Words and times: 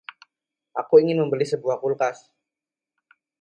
Aku 0.81 0.93
ingin 1.01 1.17
membeli 1.21 1.45
sebuah 1.51 1.77
kulkas. 1.81 2.17